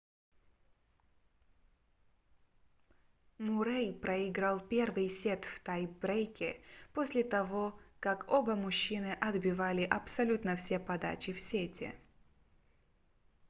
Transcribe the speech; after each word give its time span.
муррэй 3.37 3.93
проиграл 3.93 4.59
первый 4.59 5.11
сет 5.11 5.45
в 5.45 5.59
тай-брейке 5.59 6.59
после 6.91 7.23
того 7.23 7.79
как 7.99 8.27
оба 8.31 8.55
мужчины 8.55 9.11
отбивали 9.21 9.83
абсолютно 9.83 10.55
все 10.55 10.79
подачи 10.79 11.33
в 11.33 11.39
сете 11.39 11.93